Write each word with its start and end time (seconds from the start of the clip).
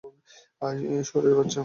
আয় 0.61 0.77
শুয়োরের 1.07 1.33
বাচ্চারা। 1.37 1.59